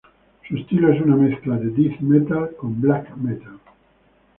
Su 0.49 0.57
estilo 0.57 0.91
es 0.91 0.99
una 0.99 1.15
mezcla 1.15 1.57
de 1.57 1.69
Death 1.69 1.99
metal 1.99 2.55
con 2.59 2.81
Black 2.81 3.15
metal. 3.17 3.59